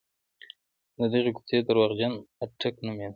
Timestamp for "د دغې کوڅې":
0.97-1.57